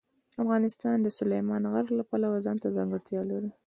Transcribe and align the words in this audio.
افغانستان 0.43 0.97
د 1.01 1.07
سلیمان 1.19 1.63
غر 1.71 1.85
د 1.97 2.01
پلوه 2.09 2.39
ځانته 2.45 2.67
ځانګړتیا 2.77 3.21
لري. 3.31 3.51